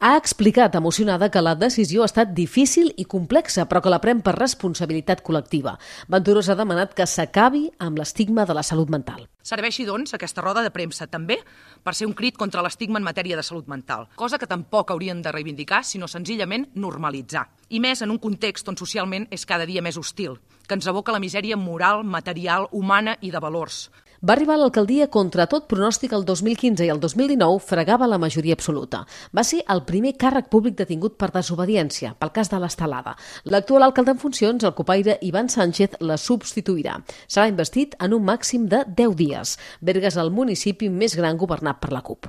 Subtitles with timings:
[0.00, 4.20] Ha explicat emocionada que la decisió ha estat difícil i complexa, però que la pren
[4.22, 5.72] per responsabilitat col·lectiva.
[6.06, 9.26] Venturós ha demanat que s'acabi amb l'estigma de la salut mental.
[9.42, 11.40] Serveixi, doncs, aquesta roda de premsa també
[11.82, 15.18] per ser un crit contra l'estigma en matèria de salut mental, cosa que tampoc haurien
[15.18, 17.48] de reivindicar, sinó senzillament normalitzar.
[17.68, 21.12] I més en un context on socialment és cada dia més hostil, que ens aboca
[21.12, 23.88] la misèria moral, material, humana i de valors.
[24.18, 28.56] Va arribar a l'alcaldia contra tot pronòstic el 2015 i el 2019 fregava la majoria
[28.56, 29.04] absoluta.
[29.30, 33.14] Va ser el primer càrrec públic detingut per desobediència, pel cas de l'estelada.
[33.44, 36.96] L'actual alcalde en funcions, el copaire Ivan Sánchez, la substituirà.
[37.28, 39.54] Serà investit en un màxim de 10 dies.
[39.80, 42.26] Berga és el municipi més gran governat per la CUP.